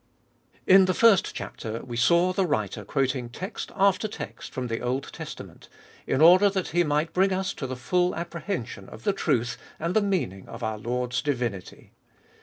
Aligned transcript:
IN 0.65 0.85
the 0.85 0.95
first 0.95 1.35
chapter 1.35 1.83
we 1.83 1.95
saw 1.95 2.33
the 2.33 2.47
writer 2.47 2.83
quoting 2.83 3.29
text 3.29 3.71
after 3.75 4.07
text 4.07 4.51
from 4.51 4.65
the 4.65 4.81
Old 4.81 5.13
Testament, 5.13 5.69
in 6.07 6.21
order 6.21 6.49
that 6.49 6.69
he 6.69 6.83
might 6.83 7.13
bring 7.13 7.31
us 7.31 7.53
to 7.53 7.67
the 7.67 7.75
full 7.75 8.15
apprehension 8.15 8.89
of 8.89 9.03
the 9.03 9.13
truth 9.13 9.59
and 9.79 9.95
the 9.95 10.01
meaning 10.01 10.49
of 10.49 10.63
our 10.63 10.79
Lord's 10.79 11.21
divinity. 11.21 11.91